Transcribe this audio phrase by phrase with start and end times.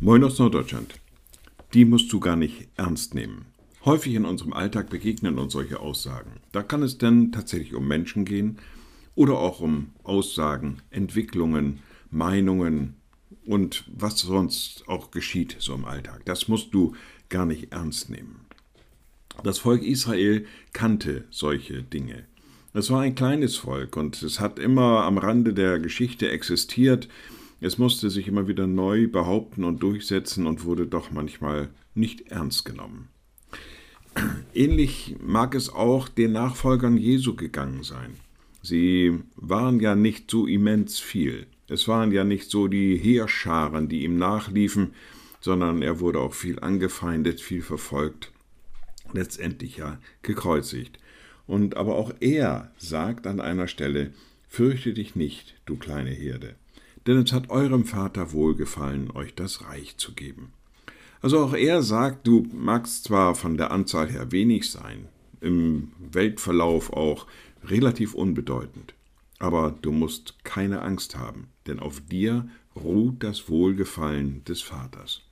[0.00, 0.94] Moin aus Norddeutschland.
[1.74, 3.46] Die musst du gar nicht ernst nehmen.
[3.84, 6.34] Häufig in unserem Alltag begegnen uns solche Aussagen.
[6.52, 8.58] Da kann es denn tatsächlich um Menschen gehen
[9.16, 11.80] oder auch um Aussagen, Entwicklungen,
[12.12, 12.94] Meinungen
[13.44, 16.24] und was sonst auch geschieht so im Alltag.
[16.26, 16.94] Das musst du
[17.28, 18.46] gar nicht ernst nehmen.
[19.42, 22.24] Das Volk Israel kannte solche Dinge.
[22.72, 27.08] Es war ein kleines Volk und es hat immer am Rande der Geschichte existiert.
[27.60, 32.64] Es musste sich immer wieder neu behaupten und durchsetzen und wurde doch manchmal nicht ernst
[32.64, 33.08] genommen.
[34.54, 38.14] Ähnlich mag es auch den Nachfolgern Jesu gegangen sein.
[38.62, 41.46] Sie waren ja nicht so immens viel.
[41.68, 44.94] Es waren ja nicht so die Heerscharen, die ihm nachliefen,
[45.40, 48.32] sondern er wurde auch viel angefeindet, viel verfolgt,
[49.12, 50.98] letztendlich ja gekreuzigt.
[51.46, 54.12] Und aber auch er sagt an einer Stelle,
[54.48, 56.54] Fürchte dich nicht, du kleine Herde
[57.08, 60.52] denn es hat eurem Vater wohlgefallen, euch das Reich zu geben.
[61.22, 65.08] Also auch er sagt, du magst zwar von der Anzahl her wenig sein,
[65.40, 67.26] im Weltverlauf auch
[67.64, 68.92] relativ unbedeutend,
[69.38, 75.22] aber du musst keine Angst haben, denn auf dir ruht das Wohlgefallen des Vaters.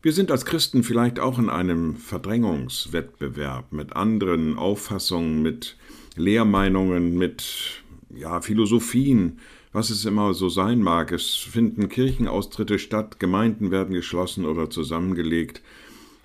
[0.00, 5.76] Wir sind als Christen vielleicht auch in einem Verdrängungswettbewerb mit anderen Auffassungen, mit
[6.16, 9.40] Lehrmeinungen, mit ja, Philosophien,
[9.72, 11.12] was es immer so sein mag.
[11.12, 15.62] Es finden Kirchenaustritte statt, Gemeinden werden geschlossen oder zusammengelegt.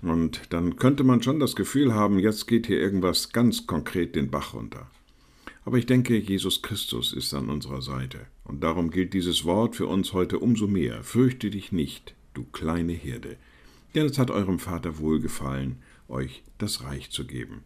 [0.02, 4.30] Und dann könnte man schon das Gefühl haben, jetzt geht hier irgendwas ganz konkret den
[4.30, 4.90] Bach runter.
[5.64, 8.26] Aber ich denke, Jesus Christus ist an unserer Seite.
[8.44, 11.02] Und darum gilt dieses Wort für uns heute umso mehr.
[11.02, 13.36] Fürchte dich nicht, du kleine Herde.
[13.94, 15.76] Denn es hat eurem Vater wohlgefallen,
[16.08, 17.62] euch das Reich zu geben.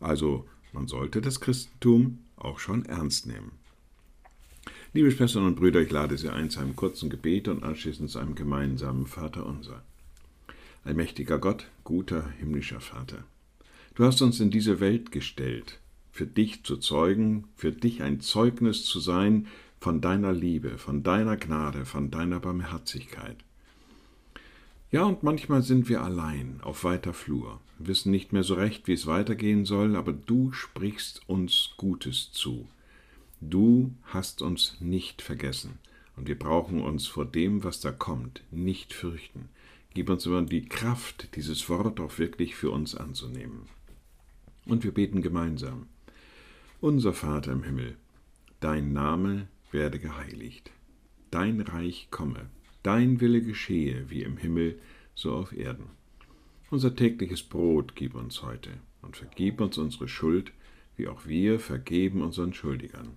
[0.00, 3.52] Also, man sollte das Christentum auch schon ernst nehmen.
[4.94, 8.18] Liebe Schwestern und Brüder, ich lade Sie ein zu einem kurzen Gebet und anschließend zu
[8.18, 9.82] einem gemeinsamen Vater unser.
[10.82, 13.24] Allmächtiger Gott, guter himmlischer Vater,
[13.96, 15.78] du hast uns in diese Welt gestellt,
[16.10, 19.46] für dich zu zeugen, für dich ein Zeugnis zu sein
[19.78, 23.36] von deiner Liebe, von deiner Gnade, von deiner Barmherzigkeit.
[24.90, 28.94] Ja, und manchmal sind wir allein auf weiter Flur, wissen nicht mehr so recht, wie
[28.94, 32.66] es weitergehen soll, aber du sprichst uns Gutes zu.
[33.40, 35.78] Du hast uns nicht vergessen,
[36.16, 39.48] und wir brauchen uns vor dem, was da kommt, nicht fürchten.
[39.94, 43.68] Gib uns immer die Kraft, dieses Wort auch wirklich für uns anzunehmen.
[44.66, 45.86] Und wir beten gemeinsam.
[46.80, 47.96] Unser Vater im Himmel,
[48.58, 50.72] dein Name werde geheiligt,
[51.30, 52.50] dein Reich komme,
[52.82, 54.80] dein Wille geschehe, wie im Himmel,
[55.14, 55.90] so auf Erden.
[56.70, 60.50] Unser tägliches Brot gib uns heute und vergib uns unsere Schuld,
[60.96, 63.16] wie auch wir vergeben unseren Schuldigern